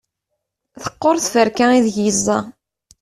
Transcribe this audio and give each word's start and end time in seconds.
teqqur 0.83 1.15
tferka 1.19 1.65
ideg 1.77 1.95
yeẓẓa 2.05 2.39